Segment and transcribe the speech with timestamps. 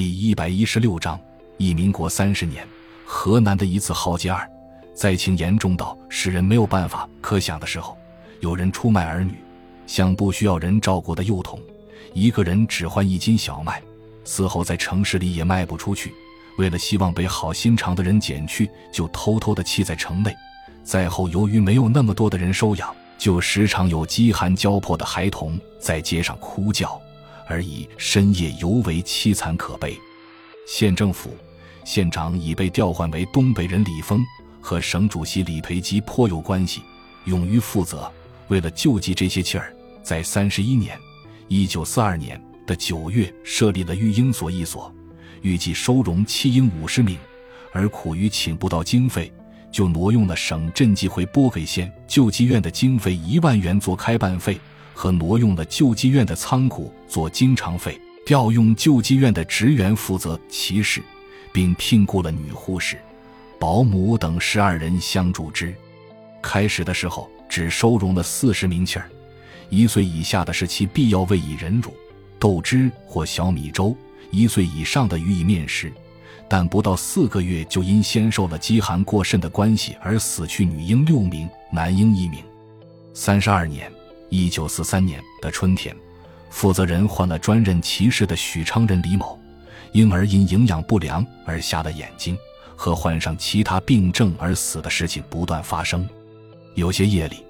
[0.00, 1.20] 第一百一十六章，
[1.58, 2.66] 一民国三十年，
[3.04, 4.50] 河南的一次浩劫二，
[4.94, 7.94] 灾情严重到使人没有办法可想的时候，
[8.40, 9.34] 有人出卖儿女，
[9.86, 11.60] 像不需要人照顾的幼童，
[12.14, 13.82] 一个人只换一斤小麦，
[14.24, 16.14] 死后在城市里也卖不出去。
[16.56, 20.34] 为了希望被好心肠的人捡去，就偷偷的弃在城内。
[20.82, 22.88] 再后，由于没有那么多的人收养，
[23.18, 26.98] 就时常有饥寒交迫的孩童在街上哭叫。
[27.50, 29.98] 而已，深夜尤为凄惨可悲。
[30.68, 31.36] 县政府
[31.84, 34.24] 县长已被调换为东北人李峰，
[34.60, 36.80] 和省主席李培基颇有关系，
[37.24, 38.10] 勇于负责。
[38.46, 40.96] 为了救济这些气儿，在三十一年
[41.48, 44.94] （一九四二年）的九月，设立了育婴所一所，
[45.42, 47.18] 预计收容弃婴五十名。
[47.72, 49.32] 而苦于请不到经费，
[49.72, 54.58] 就挪用了省赈济会拨给县救济院的经费一万元做开办费。
[55.00, 61.02] 和挪用了救济院的仓库做经常费，调用救济院的职员负责其事，
[61.54, 62.98] 并聘雇了女护士、
[63.58, 65.74] 保姆等十二人相助之。
[66.42, 69.08] 开始的时候只收容了四十名妻儿，
[69.70, 71.94] 一岁以下的是其必要喂以人乳、
[72.38, 73.96] 豆汁或小米粥；
[74.30, 75.90] 一岁以上的予以面食。
[76.46, 82.44] 但不到四个月就因先受了饥寒过甚的关系而死去女婴六名，男婴一名。
[83.14, 83.90] 三十二年。
[84.30, 85.94] 一九四三年的春天，
[86.50, 89.38] 负责人换了专任骑士的许昌人李某，
[89.92, 92.38] 婴儿因营养不良而瞎了眼睛，
[92.76, 96.08] 和患上其他病症而死的事情不断发生。
[96.76, 97.44] 有些夜里，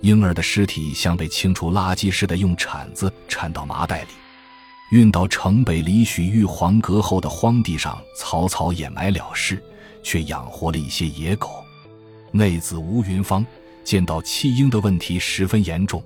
[0.00, 4.08] 婴儿的尸体像被清除垃圾似的，用铲子铲到麻袋里，
[4.90, 9.62] 运到城北离许玉皇阁后的荒地上草草掩埋了事，
[10.02, 11.64] 却养活了一些野狗。
[12.32, 13.46] 内子吴云芳
[13.84, 16.02] 见到弃婴的问题十分严重。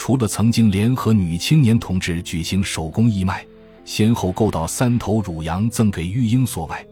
[0.00, 3.44] 除了曾经联合女青年同志举行手工义卖，
[3.84, 6.82] 先后购到三头乳羊赠给育婴所外，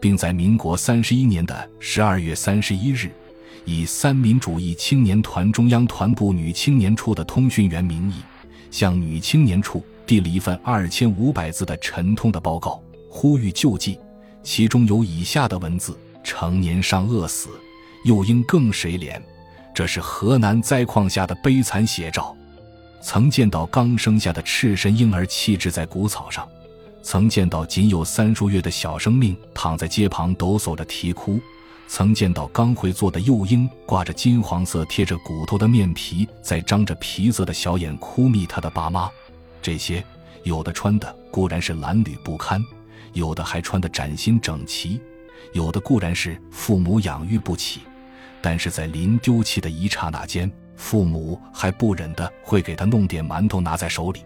[0.00, 3.08] 并在民国三十一年的十二月三十一日，
[3.64, 8.14] 以三民主义青年团中央团部女青年处的通讯员名义，
[8.72, 13.96] 向女青年处递了一份二千五百字的沉痛的报告，呼吁救济。
[14.42, 17.48] 其中有以下的文字：成年上饿死，
[18.04, 19.22] 又应更谁怜？
[19.72, 22.35] 这是河南灾况下的悲惨写照。
[23.08, 26.44] 曾见到刚生下的赤身婴儿弃置在谷草上，
[27.04, 31.38] 曾见到仅有三数月的小生命躺在街旁抖擞着啼哭，
[31.86, 39.08] 曾见到刚会坐的幼婴挂着金黄色贴着骨头的面皮，在张着皮色的小眼哭觅他的爸妈。
[39.62, 40.04] 这些
[40.42, 42.60] 有的穿的固然是褴褛不堪，
[43.12, 45.00] 有的还穿得崭新整齐，
[45.52, 47.82] 有的固然是父母养育不起，
[48.42, 50.50] 但是在临丢弃的一刹那间。
[50.76, 54.24] 父母还不忍的会给他弄点馒头拿在手里，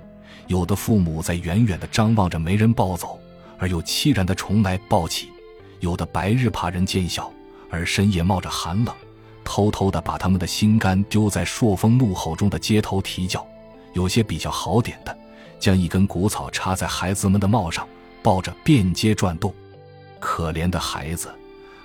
[0.48, 3.18] 有的父母在远远的张望着没人抱走，
[3.58, 5.28] 而又凄然的重来抱起；
[5.78, 7.32] 有的白日怕人见笑，
[7.70, 8.94] 而深夜冒着寒冷，
[9.44, 13.40] 偷偷的把他们的心肝丢在朔风怒吼中的街头啼叫；
[13.94, 15.16] 有些比较好点的，
[15.58, 17.86] 将一根谷草插在孩子们的帽上，
[18.22, 19.54] 抱着遍街转动。
[20.18, 21.32] 可怜的孩子，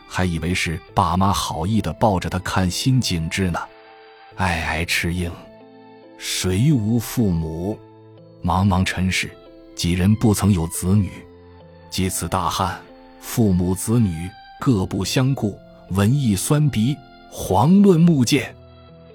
[0.08, 3.60] 还以为是爸妈好意的抱着他看新景致呢。
[4.38, 5.32] 哀哀赤婴，
[6.18, 7.80] 谁无父母？
[8.44, 9.32] 茫茫尘世，
[9.76, 11.10] 几人不曾有子女？
[11.90, 12.78] 几此大旱，
[13.22, 14.30] 父母子女
[14.60, 15.58] 各不相顾，
[15.92, 16.98] 文艺酸鼻，
[17.32, 18.54] 遑论目见。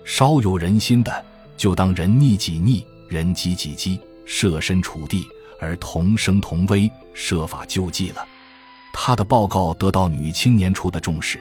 [0.07, 1.23] 稍有人心的，
[1.55, 5.27] 就当人逆己逆，人饥己饥，设身处地
[5.61, 8.27] 而同生同危，设法救济了。
[8.91, 11.39] 他的报告得到女青年处的重视，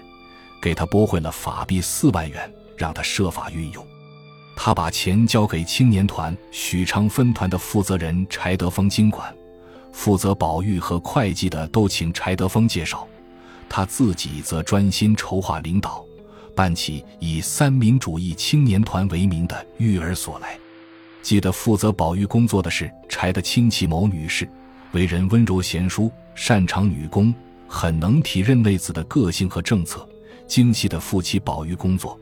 [0.62, 2.52] 给他拨回了法币四万元。
[2.78, 3.86] 让他设法运用，
[4.56, 9.36] 他把钱交给青年团许昌分团的负责人柴德峰经管，
[9.92, 13.06] 负责保育和会计的都请柴德峰介绍，
[13.68, 16.06] 他自己则专心筹划领导，
[16.56, 20.58] 办起以三民主义青年团为名的育儿所来。
[21.22, 24.50] 记得负责保育工作的是柴的亲戚某女士，
[24.94, 27.36] 为人温柔贤淑，擅长女工，
[27.68, 30.08] 很能体认内子的个性和政策，
[30.50, 32.20] 精细的负起保育工作。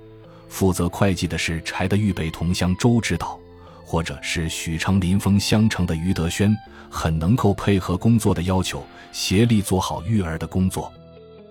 [0.50, 3.40] 负责会计的是柴的豫北同乡周指导，
[3.84, 6.56] 或者是许昌临风乡城的于德轩，
[6.90, 10.92] 很能够配合工作的要求，协力做好育儿的工作。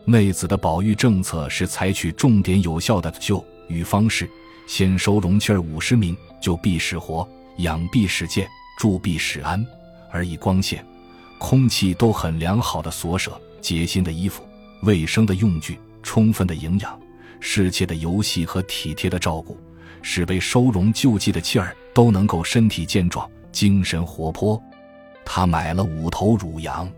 [0.05, 4.31] 内子的保育政策是采取重点有效的救育方式，
[4.67, 7.29] 先收容妻儿五十名，救必使活，
[7.59, 9.67] 养必使健，住必使安，
[10.11, 10.83] 而以光线、
[11.39, 14.43] 空气都很良好的所舍、洁新的衣服、
[14.83, 16.99] 卫生的用具、充分的营养。
[17.41, 19.59] 适切的游戏和体贴的照顾，
[20.01, 24.61] 使被收容救济的妻儿都能够身体健壮、精神活泼。
[25.25, 26.91] 他买了五头乳羊，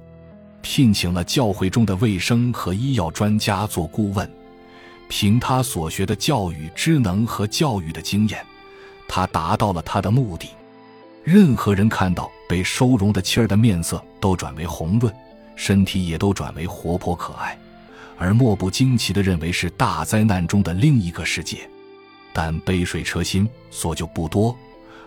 [0.63, 4.31] 聘请了教会中的卫生和医药专家做顾问。
[5.09, 8.45] 凭他所学的教育知能和教育的经验，
[9.09, 10.51] 他达到了他的目的。
[11.25, 15.13] 任何人看到被收容的妻儿的面色都转为红润，
[15.57, 17.59] 身体也都转为活泼可爱，
[18.19, 21.69] 而莫不惊奇地认为是大灾难中的另一个世界。
[22.33, 24.57] 但杯水车薪，所就不多，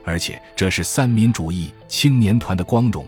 [0.04, 3.06] 而且这是三民主义青年团的光荣。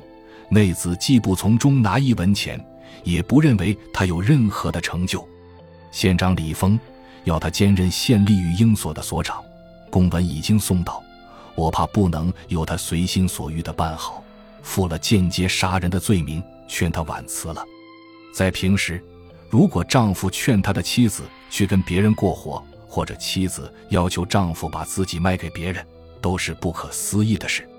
[0.50, 2.64] 内子既不从中拿一文钱，
[3.04, 5.28] 也不认为他有任何的成就。
[5.92, 6.80] 县长李峰
[7.24, 9.44] 要他兼任县立育婴所的所长，
[9.90, 11.02] 公文已经送到，
[11.56, 14.24] 我怕不能由他随心所欲的办好，
[14.62, 17.64] 负了间接杀人的罪名，劝他婉辞了。
[18.34, 19.04] 在平时，
[19.54, 25.86] 如果丈夫劝他的妻子去跟别人过活，或者妻子要求丈夫把自己卖给别人，
[26.20, 27.70] 都是不可思议的事。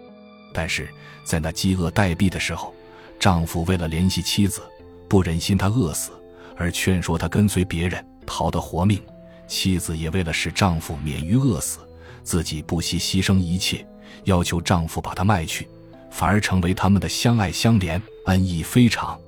[0.53, 0.89] 但是
[1.25, 2.73] 在那饥饿待毙的时候，
[3.19, 4.63] 丈夫为了联系妻子，
[5.09, 6.13] 不忍心她饿死。
[6.57, 9.03] 而劝说她跟随别人逃得活命，
[9.49, 11.81] 妻子也为了使丈夫免于饿死，
[12.23, 13.85] 自己不惜牺牲一切，
[14.27, 15.69] 要求丈夫把她卖去，
[16.09, 19.19] 反而成为他们的相爱相怜，恩义非常。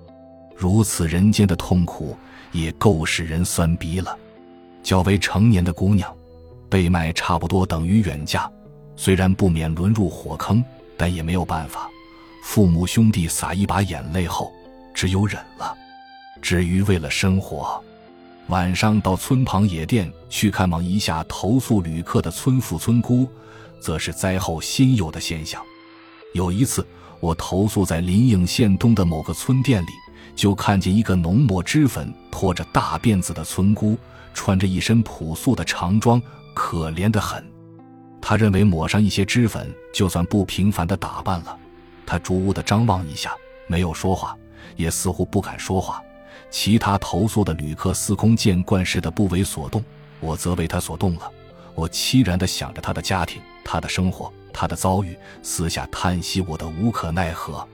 [0.54, 2.16] 如此人间的痛苦
[2.56, 4.16] 也够使人酸鼻了。
[4.82, 6.14] 较为成年的姑娘，
[6.68, 8.50] 被卖差不多等于远嫁，
[8.96, 10.64] 虽然不免沦入火坑，
[10.96, 11.90] 但也没有办法。
[12.42, 14.52] 父母兄弟洒一把眼泪后，
[14.94, 15.76] 只有忍了。
[16.40, 17.82] 至于为了生活，
[18.46, 23.28] 晚上到村旁野店去看望一下投诉旅客的村妇村姑，
[23.80, 25.60] 则是灾后新有的现象。
[26.32, 26.86] 有一次，
[27.18, 29.88] 我投宿在临颍县东的某个村店里，
[30.34, 33.96] 就看见一个浓抹脂粉、拖着大辫子的村姑，
[34.34, 36.20] 穿着一身朴素的长装，
[36.54, 37.44] 可怜得很。
[38.20, 41.56] 他认为抹上一些脂粉，就算不平凡的打扮了。
[42.04, 43.32] 他逐屋的张望一下，
[43.66, 44.36] 没有说话，
[44.76, 46.02] 也似乎不敢说话。
[46.50, 49.84] 其他投宿的旅客司空见惯似的不为所动，
[50.20, 51.30] 我则为他所动了。
[51.74, 57.66] 我凄然地想着他的家庭、他的生活、他的遭遇，私下叹息我的无可奈何。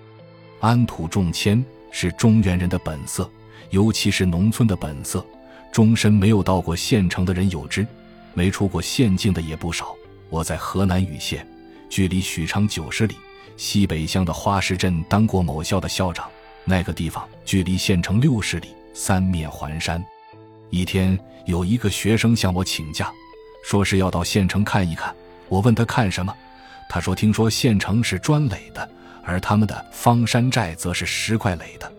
[0.61, 3.31] 安土重迁是中原人的本色，
[3.71, 5.25] 尤其是农村的本色。
[5.71, 7.87] 终身没有到过县城的人有之，
[8.35, 9.95] 没出过县境的也不少。
[10.29, 11.47] 我在河南禹县，
[11.89, 13.17] 距离许昌九十里，
[13.57, 16.29] 西北乡的花石镇当过某校的校长。
[16.65, 20.05] 那个地方距离县城六十里，三面环山。
[20.69, 23.11] 一天，有一个学生向我请假，
[23.65, 25.15] 说是要到县城看一看。
[25.49, 26.35] 我问他看什么，
[26.89, 28.91] 他说听说县城是砖垒的，
[29.25, 31.91] 而他们的方山寨则是石块垒的。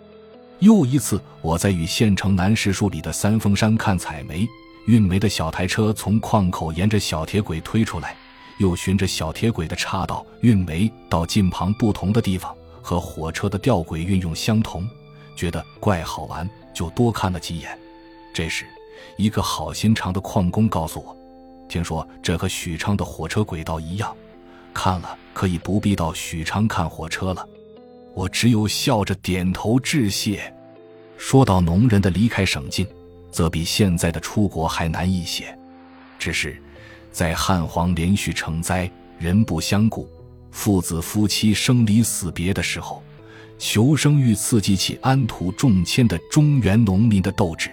[0.60, 4.48] 又一次，我在与县城南石树里的三峰山看采煤，
[4.86, 8.16] 运煤的小台车从矿口沿着小铁轨推出来，
[8.60, 12.56] 又循着小铁轨的岔道运煤到近旁不同的地方。
[12.86, 14.86] 和火车的吊轨运用相同，
[15.38, 17.80] 觉得怪好玩，就多看了几眼。
[18.34, 18.66] 这时，
[19.18, 21.16] 一个好心肠的矿工告诉我，
[21.70, 24.14] 听说这和许昌的火车轨道一样，
[24.74, 27.48] 看了可以不必到许昌看火车了。
[28.14, 30.54] 我只有笑着点头致谢。
[31.18, 32.86] 说到农人的离开省境，
[33.32, 35.58] 则比现在的出国还难一些。
[36.20, 36.62] 只是，
[37.12, 40.10] 在汉皇连续成灾，人不相顾。
[40.52, 43.02] 父子夫妻生离死别的时候，
[43.58, 47.72] 求生欲刺激起安土重迁的中原农民的斗志。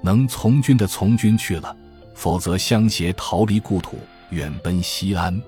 [0.00, 1.76] 能从军的从军去了，
[2.14, 3.98] 否则相携逃离故土，
[4.30, 5.38] 远奔西安。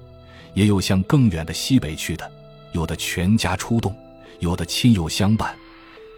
[0.54, 2.30] 也有向更远的西北去的，
[2.72, 3.94] 有的全家出动，
[4.38, 5.54] 有的亲友相伴。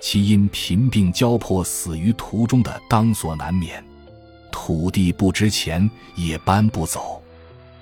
[0.00, 3.83] 其因贫病交迫死于途中的，当所难免。
[4.50, 7.23] 土地不值钱，也搬不走。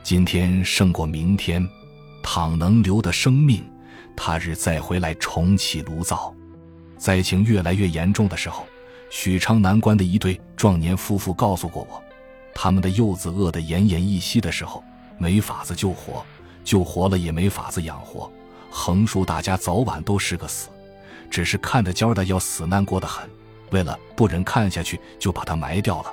[0.02, 1.66] 今天胜过明天。
[2.22, 3.64] 倘能留得生命，
[4.14, 6.34] 他日再回来重启炉灶。
[6.98, 8.66] 灾情越来越严重的时候，
[9.08, 12.02] 许昌南关的一对壮年夫妇告诉过我，
[12.54, 14.84] 他们的幼子饿得奄奄一息的时候，
[15.20, 16.24] 没法子救活，
[16.64, 18.32] 救活了也没法子养活，
[18.70, 20.70] 横竖大家早晚都是个死，
[21.30, 23.28] 只是看着焦的要死难过得很，
[23.70, 26.12] 为了不忍看下去，就把他埋掉了。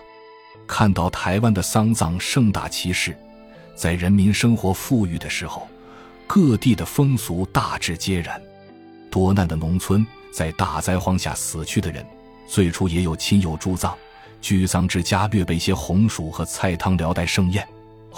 [0.68, 3.18] 看到台湾的丧葬盛大其事，
[3.78, 5.66] 在人民生活富裕的时候。
[6.30, 8.42] 各地的风俗大致皆然。
[9.10, 12.06] 多难的农村，在大灾荒下死去的人，
[12.46, 13.94] 最初也有亲友助葬，
[14.42, 17.66] 居丧之家略备些红薯和菜汤聊待盛宴。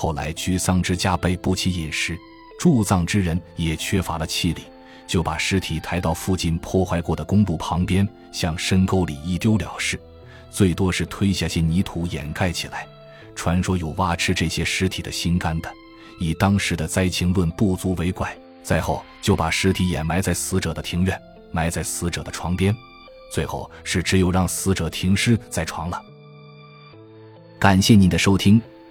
[0.02, 2.18] 后来居丧之家被不起饮食，
[2.58, 4.62] 助葬之人也缺乏了气力，
[5.06, 10.00] 就把尸体抬到附近破坏过的公路旁边，向深沟里一丢了事，
[10.50, 12.88] 最多是推下些泥土掩盖起来。
[13.36, 15.70] 传说有挖吃这些尸体的心肝的。
[16.18, 22.74] 以当时的灾情论不足为怪，灾后就把尸体掩埋在死者的庭院，埋在死者的床边。
[23.34, 26.02] 最后是只有让死者停尸在床了。
[27.60, 28.62] 感谢您的收听，